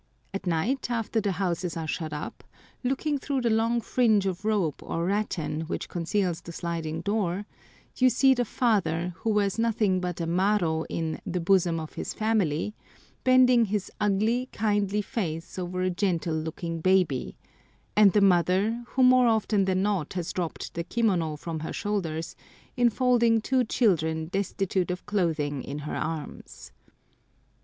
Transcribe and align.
At 0.33 0.47
night, 0.47 0.89
after 0.89 1.21
the 1.21 1.33
houses 1.33 1.77
are 1.77 1.85
shut 1.87 2.11
up, 2.11 2.43
looking 2.83 3.19
through 3.19 3.41
the 3.41 3.51
long 3.51 3.79
fringe 3.79 4.25
of 4.25 4.43
rope 4.43 4.81
or 4.81 5.05
rattan 5.05 5.61
which 5.67 5.89
conceals 5.89 6.41
the 6.41 6.51
sliding 6.51 7.01
door, 7.01 7.45
you 7.95 8.09
see 8.09 8.33
the 8.33 8.43
father, 8.43 9.13
who 9.17 9.29
wears 9.29 9.59
nothing 9.59 9.99
but 9.99 10.19
a 10.19 10.25
maro 10.25 10.85
in 10.89 11.21
"the 11.23 11.39
bosom 11.39 11.79
of 11.79 11.93
his 11.93 12.15
family," 12.15 12.73
bending 13.23 13.65
his 13.65 13.91
ugly, 14.01 14.49
kindly 14.51 15.03
face 15.03 15.59
over 15.59 15.83
a 15.83 15.91
gentle 15.91 16.33
looking 16.33 16.79
baby, 16.81 17.37
and 17.95 18.13
the 18.13 18.21
mother, 18.21 18.83
who 18.87 19.03
more 19.03 19.27
often 19.27 19.65
than 19.65 19.83
not 19.83 20.13
has 20.13 20.33
dropped 20.33 20.73
the 20.73 20.83
kimono 20.83 21.35
from 21.37 21.59
her 21.59 21.71
shoulders, 21.73 22.35
enfolding 22.75 23.39
two 23.39 23.63
children 23.63 24.29
destitute 24.29 24.89
of 24.89 25.05
clothing 25.05 25.61
in 25.63 25.77
her 25.77 25.95
arms. 25.95 26.71